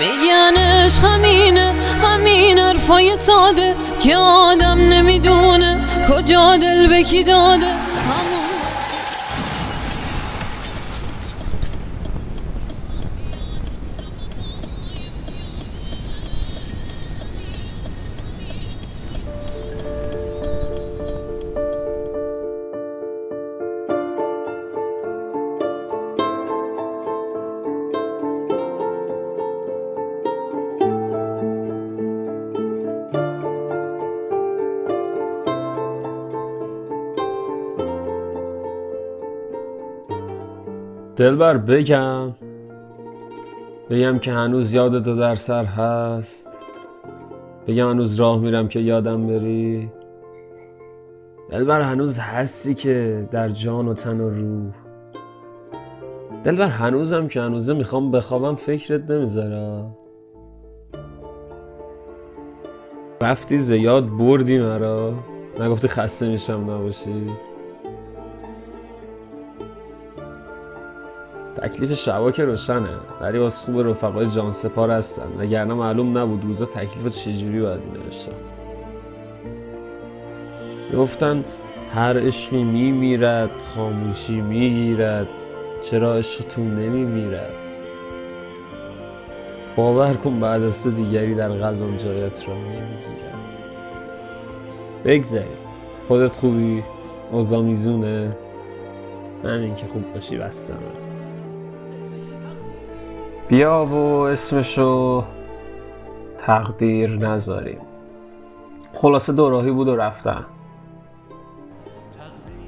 میگن 0.00 0.56
عشق 0.56 1.04
همینه 1.04 1.74
همین 2.02 2.58
حرفای 2.58 3.16
ساده 3.16 3.74
که 4.00 4.16
آدم 4.16 4.78
نمی‌دونه 4.78 5.80
کجا 6.08 6.56
دل 6.56 6.86
به 6.88 7.02
کی 7.02 7.22
داده. 7.22 7.81
دلبر 41.22 41.56
بگم. 41.56 42.32
بگم 43.90 44.18
که 44.18 44.32
هنوز 44.32 44.72
یاد 44.72 45.04
تو 45.04 45.16
در 45.16 45.34
سر 45.34 45.64
هست. 45.64 46.48
بگم 47.66 47.90
هنوز 47.90 48.14
راه 48.14 48.38
میرم 48.38 48.68
که 48.68 48.80
یادم 48.80 49.26
بری. 49.26 49.90
دلبر 51.50 51.80
هنوز 51.80 52.18
هستی 52.18 52.74
که 52.74 53.28
در 53.30 53.48
جان 53.48 53.88
و 53.88 53.94
تن 53.94 54.20
و 54.20 54.30
روح. 54.30 54.72
دلبر 56.44 56.68
هنوزم 56.68 57.28
که 57.28 57.40
هنوزه 57.40 57.74
می‌خوام 57.74 58.10
بخوابم 58.10 58.54
فکرت 58.54 59.10
نمی‌ذاره 59.10 59.84
رفتی 63.22 63.58
زیاد 63.58 64.08
بردی 64.08 64.58
مرا. 64.58 65.14
نگفتی 65.60 65.88
خسته 65.88 66.28
میشم 66.28 66.70
نباشی. 66.70 67.26
تکلیف 71.56 71.94
شبا 71.94 72.32
که 72.32 72.44
روشنه. 72.44 72.88
ولی 73.20 73.38
واسه 73.38 73.56
خوب 73.56 73.80
رفقای 73.80 74.26
جان 74.26 74.52
سپار 74.52 74.90
هستن. 74.90 75.28
وگرنه 75.38 75.74
معلوم 75.74 76.18
نبود 76.18 76.44
روزا 76.44 76.66
تکلیف 76.66 77.16
چجوری 77.16 77.60
باید 77.60 77.80
مینوشتن. 77.92 78.32
گفتن 80.96 81.44
هر 81.94 82.26
عشقی 82.26 82.64
میمیرد 82.64 83.50
خاموشی 83.74 84.40
می‌گیرد. 84.40 85.28
چرا 85.82 86.14
عشقتون 86.14 86.66
نمیمیرد؟ 86.66 87.52
باور 89.76 90.14
کن 90.14 90.40
بعد 90.40 90.62
از 90.62 90.82
تو 90.82 90.90
دیگری 90.90 91.34
در 91.34 91.48
قلبم 91.48 91.96
جایت 91.96 92.48
را 92.48 92.54
نمی‌گیرد 92.54 93.32
بگذارید 95.04 95.62
خودت 96.08 96.36
خوبی؟ 96.36 96.82
اوضاع 97.32 97.62
میزونه؟ 97.62 98.36
همین 99.44 99.74
که 99.74 99.86
خوب 99.92 100.14
باشی 100.14 100.36
بستمه 100.36 100.76
بیا 103.52 103.84
و 103.84 103.94
اسمشو 103.94 105.24
تقدیر 106.46 107.10
نذاریم. 107.10 107.80
خلاصه 108.94 109.32
دوراهی 109.32 109.70
بود 109.70 109.88
و 109.88 109.96
رفتن. 109.96 110.44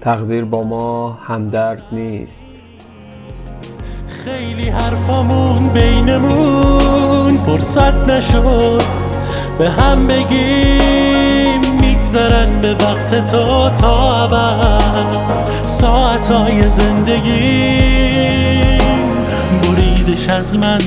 تقدیر 0.00 0.44
با 0.44 0.62
ما 0.62 1.12
همدرد 1.12 1.82
نیست. 1.92 2.40
خیلی 4.08 4.68
حرفامون 4.68 5.68
بینمون 5.68 7.36
فرصت 7.36 8.10
نشد. 8.10 8.82
به 9.58 9.70
هم 9.70 10.06
بگیم 10.06 11.60
میگذرن 11.80 12.60
به 12.60 12.74
وقت 12.74 13.30
تو 13.30 13.70
تا 13.70 14.24
ابد. 14.24 15.64
ساعتهای 15.64 16.62
زندگی 16.62 18.04
بریدش 19.62 20.28
از 20.28 20.58
من. 20.58 20.78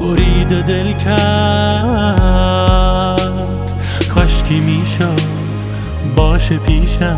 برید 0.00 0.48
دل 0.48 0.92
کرد. 0.92 2.32
کاشکی 4.14 4.60
می‌شد 4.60 5.20
باشه 6.16 6.58
پیشم 6.58 7.16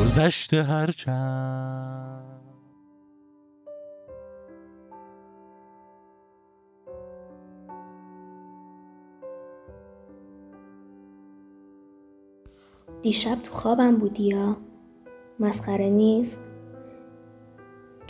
گذشته 0.00 0.62
هرچند. 0.62 1.94
دیشب 13.02 13.38
تو 13.42 13.54
خوابم 13.54 13.96
بودی 13.96 14.22
یا؟ 14.22 14.56
مسخره 15.40 15.90
نیست؟ 15.90 16.43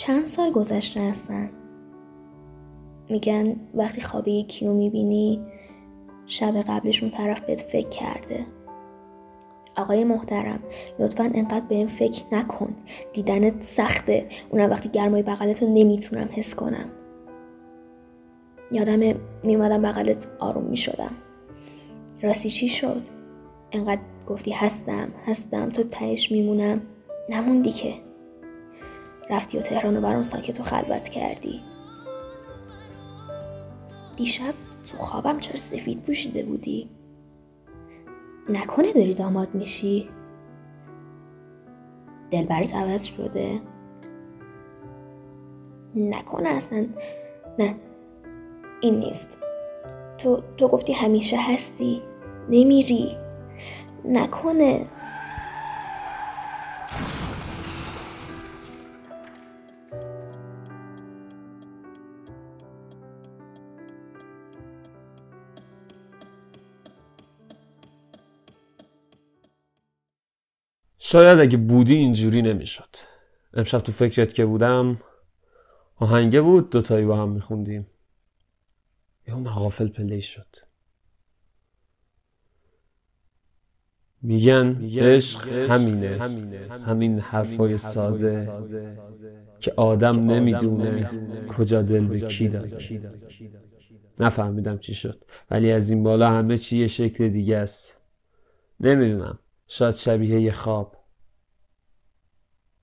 چند 0.06 0.26
سال 0.26 0.50
گذشته 0.50 1.00
هستن. 1.00 1.50
میگن 3.10 3.56
وقتی 3.74 4.00
خواب 4.00 4.28
یکی 4.28 4.66
رو 4.66 4.74
می‌بینی 4.74 5.40
شب 6.26 6.62
قبلش 6.62 7.02
اون 7.02 7.12
طرف 7.12 7.40
بهت 7.40 7.60
فکر 7.60 7.88
کرده. 7.88 8.46
آقای 9.76 10.04
محترم 10.04 10.58
لطفا 10.98 11.30
انقدر 11.34 11.66
به 11.68 11.74
این 11.74 11.88
فکر 11.88 12.22
نکن. 12.32 12.74
دیدنت 13.12 13.62
سخته. 13.62 14.28
اونم 14.50 14.70
وقتی 14.70 14.88
گرمای 14.88 15.22
بغلت 15.22 15.62
رو 15.62 15.68
نمی‌تونم 15.68 16.28
حس 16.32 16.54
کنم. 16.54 16.88
یادم 18.72 19.14
میومدم 19.42 19.82
بغلت 19.82 20.28
آروم 20.38 20.64
می‌شدم. 20.64 21.12
راستی 22.22 22.50
چی 22.50 22.68
شد؟ 22.68 23.02
انقدر 23.72 24.02
گفتی 24.28 24.50
هستم 24.50 25.08
هستم 25.26 25.68
تو 25.68 25.82
تهش 25.82 26.32
میمونم. 26.32 26.80
نموندی 27.28 27.70
که. 27.70 27.94
رفتی 29.30 29.58
و 29.58 29.60
تهران 29.60 29.96
و 29.96 30.00
برام 30.00 30.22
ساکت 30.22 30.60
و 30.60 30.62
خلوت 30.62 31.08
کردی. 31.08 31.60
دیشب 34.16 34.54
تو 34.92 34.98
خوابم 34.98 35.40
چرا 35.40 35.56
سفید 35.56 36.02
پوشیده 36.02 36.42
بودی؟ 36.42 36.88
نکنه 38.48 38.92
داری 38.92 39.14
داماد 39.14 39.54
میشی. 39.54 40.08
دلبرت 42.30 42.74
عوض 42.74 43.04
شده. 43.04 43.60
نکنه 45.94 46.48
اصلا. 46.48 46.86
نه 47.58 47.74
این 48.80 48.98
نیست. 48.98 49.38
تو 50.18 50.42
تو 50.56 50.68
گفتی 50.68 50.92
همیشه 50.92 51.36
هستی. 51.40 52.02
نمیری. 52.50 53.16
نکنه. 54.04 54.86
شاید 71.06 71.38
اگه 71.38 71.56
بودی 71.56 71.94
اینجوری 71.94 72.42
نمی‌شد. 72.42 72.88
امشب 73.54 73.80
تو 73.80 73.92
فکرت 73.92 74.34
که 74.34 74.44
بودم 74.44 75.00
آهنگه 75.96 76.40
بود 76.40 76.70
دوتایی 76.70 77.06
با 77.06 77.16
هم 77.16 77.28
میخوندیم. 77.28 77.86
یه 79.28 79.34
اون 79.34 79.44
غافل 79.44 79.88
پلی 79.88 80.22
شد. 80.22 80.46
میگن 84.22 84.76
عشق 84.98 85.48
همینه. 85.48 86.18
همین 86.86 87.18
حرفای 87.18 87.76
ساده 87.76 88.48
که 89.60 89.72
آدم 89.76 90.30
نمی‌دونه 90.30 91.10
کجا 91.48 91.82
دل 91.82 92.06
به 92.06 92.20
کی 92.20 92.48
داده 92.48 92.78
نفهمیدم 94.18 94.78
چی 94.78 94.94
شد. 94.94 95.24
ولی 95.50 95.72
از 95.72 95.90
این 95.90 96.02
بالا 96.02 96.30
همه 96.30 96.58
چی 96.58 96.78
یه 96.78 96.86
شکل 96.86 97.28
دیگه 97.28 97.56
است. 97.56 97.96
نمی‌دونم. 98.80 99.38
شاید 99.76 99.94
شبیه 99.94 100.40
یه 100.40 100.52
خواب 100.52 100.96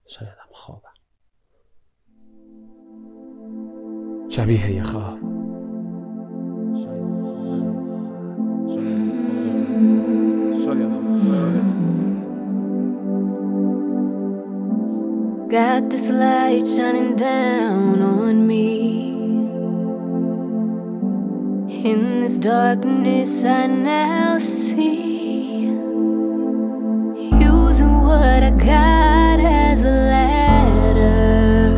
شاید 0.07 0.29
هم 0.29 0.49
خوابم 0.51 0.93
شبیه 4.29 4.71
یه 4.71 4.83
خواب. 4.83 5.19
Got 15.49 15.89
this 15.89 16.07
light 16.21 16.65
shining 16.75 17.15
down 17.17 18.01
on 18.01 18.35
me. 18.49 18.69
In 21.89 22.01
this 22.21 22.37
darkness, 22.39 23.43
I 23.43 23.67
now 23.67 24.37
see. 24.37 25.10
What 28.51 28.63
I 28.63 28.65
got 28.65 29.39
as 29.39 29.83
a 29.83 29.89
ladder. 29.89 31.71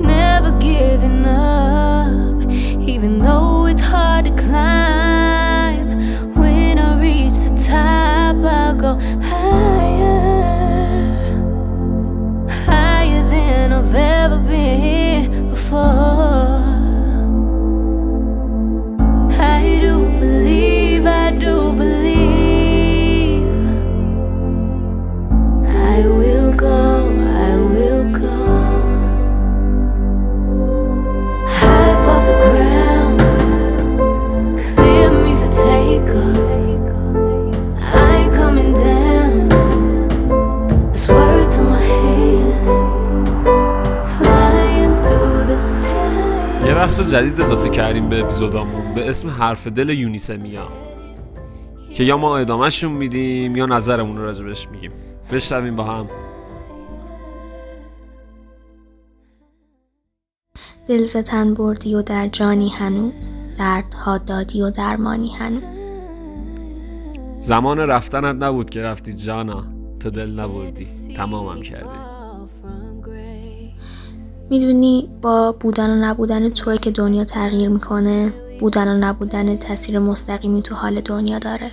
Never 0.00 0.58
giving 0.58 1.24
up, 1.26 2.50
even 2.80 3.18
though 3.20 3.41
یه 46.66 46.74
بخش 46.74 47.00
جدید 47.00 47.40
اضافه 47.40 47.68
کردیم 47.68 48.08
به 48.08 48.24
اپیزودامون 48.24 48.94
به 48.94 49.08
اسم 49.08 49.30
حرف 49.30 49.66
دل 49.66 49.88
یونیسمیا. 49.88 50.68
که 51.94 52.04
یا 52.04 52.16
ما 52.16 52.38
ادامهشون 52.38 52.92
میدیم 52.92 53.56
یا 53.56 53.66
نظرمون 53.66 54.16
رو 54.16 54.24
راجبش 54.24 54.68
میگیم. 54.68 54.92
بشنویم 55.32 55.76
با 55.76 55.84
هم. 55.84 56.08
دل 60.88 61.04
ز 61.04 61.16
تن 61.16 61.54
بردی 61.54 61.94
و 61.94 62.02
در 62.02 62.28
جانی 62.28 62.68
هنوز 62.68 63.30
دردها 63.58 64.18
دادی 64.18 64.62
و 64.62 64.70
درمانی 64.70 65.30
هنوز. 65.36 65.82
زمان 67.40 67.78
رفتنت 67.78 68.42
نبود 68.42 68.70
که 68.70 68.82
رفتی 68.82 69.12
جانا 69.12 69.64
تو 70.00 70.10
دل 70.10 70.40
نبردی. 70.40 70.86
تمامم 71.16 71.62
کردی. 71.62 72.11
می‌دونی 74.52 75.08
با 75.22 75.52
بودن 75.52 75.90
و 75.90 75.94
نبودن 75.94 76.48
توی 76.48 76.78
که 76.78 76.90
دنیا 76.90 77.24
تغییر 77.24 77.68
می‌کنه 77.68 78.32
بودن 78.60 78.88
و 78.88 78.98
نبودن 78.98 79.56
تاثیر 79.56 79.98
مستقیمی 79.98 80.62
تو 80.62 80.74
حال 80.74 81.00
دنیا 81.00 81.38
داره. 81.38 81.70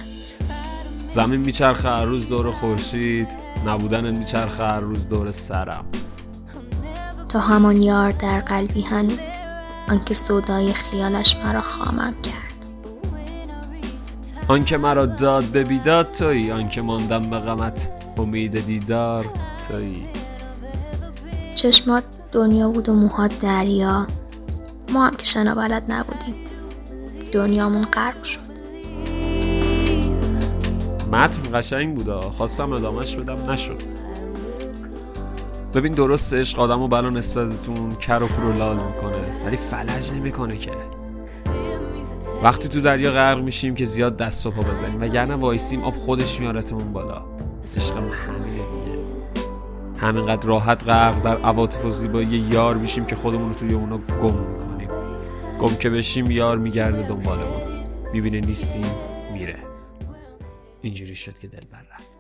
زمین 1.12 1.40
میچرخه 1.40 1.90
هر 1.90 2.06
روز 2.06 2.28
دور 2.28 2.52
خورشید 2.52 3.28
نبودن 3.66 4.18
میچرخه 4.18 4.64
هر 4.64 4.80
روز 4.80 5.10
دور 5.10 5.32
سرم. 5.32 5.86
تو 7.30 7.40
همان 7.40 7.84
یار 7.84 8.12
در 8.12 8.40
قلبی 8.40 8.82
هنوز 8.82 9.42
آنکه 9.90 10.14
سودای 10.14 10.74
خیالش 10.74 11.38
مرا 11.46 11.62
خامم 11.62 12.14
کرد. 12.24 12.66
آنکه 14.48 14.78
مرا 14.78 15.06
داد 15.06 15.44
به 15.44 15.64
بیداد 15.64 16.12
تویی 16.12 16.52
آنکه 16.52 16.82
ماندم 16.82 17.30
به 17.30 17.40
غمت 17.40 17.90
امید 18.18 18.66
دیدار 18.66 19.26
تویی. 19.68 20.06
چشمات 21.56 22.04
دنیا 22.32 22.70
بود 22.70 22.90
و 22.90 22.94
موهات 22.94 23.40
دریا. 23.40 24.08
ما 24.94 25.08
هم 25.08 25.16
که 25.16 25.26
شنا 25.26 25.56
بلد 25.56 25.84
نبودیم. 25.92 26.36
دنیامون 27.32 27.82
غرق 27.82 28.24
شد. 28.24 28.40
متن 31.12 31.60
قشنگ 31.60 31.96
بودا 31.96 32.20
خواستم 32.20 32.74
ادامهش 32.74 33.16
بدم 33.16 33.52
نشد. 33.52 33.80
ببین 35.74 35.92
درست 35.92 36.34
عشق 36.34 36.60
آدمو 36.60 36.88
بلا 36.88 37.10
نسبتتون 37.10 37.96
کر 37.96 38.24
و 38.24 38.28
کور 38.28 38.46
و 38.46 38.54
لال 38.54 38.78
می‌کنه 38.78 39.46
ولی 39.46 39.58
فلج 39.58 40.12
نمی‌کنه 40.12 40.58
که. 40.58 40.72
وقتی 42.44 42.70
تو 42.70 42.82
دریا 42.82 43.12
غرق 43.12 43.40
میشیم 43.44 43.76
که 43.76 43.86
زیاد 43.86 44.18
دست 44.18 44.46
و 44.46 44.52
پا 44.52 44.62
بزنیم 44.62 45.02
وگرنه 45.02 45.36
وایسیم 45.36 45.84
آب 45.84 45.96
خودش 45.96 46.40
میارتمون 46.40 46.94
بالا. 46.94 47.22
عشق 47.76 47.98
ما 47.98 48.02
همینه 48.02 48.62
همینقدر 50.02 50.48
راحت 50.48 50.84
غرق 50.84 51.22
در 51.24 51.38
عواطف 51.38 51.86
و 51.86 51.92
زیبایی 51.92 52.28
یار 52.28 52.78
میشیم 52.78 53.06
که 53.06 53.16
خودمون 53.16 53.50
رو 53.50 53.56
توی 53.56 53.74
اونا 53.74 53.98
گم 53.98 54.34
می‌کنیم. 54.34 54.90
گم 55.60 55.76
که 55.76 55.90
بشیم 55.90 56.32
یار 56.32 56.58
میگرده 56.58 57.08
دنبالمون 57.08 57.84
می‌بینه 58.14 58.40
نیستیم 58.40 58.86
میره. 59.34 59.56
اینجوری 60.82 61.16
شد 61.16 61.40
که 61.40 61.48
دل 61.48 61.66
بر 61.72 61.80
رفت. 61.80 62.19